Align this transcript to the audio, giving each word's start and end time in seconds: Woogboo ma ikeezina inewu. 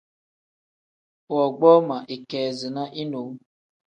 Woogboo 1.33 1.79
ma 1.87 1.97
ikeezina 2.15 2.83
inewu. 3.01 3.31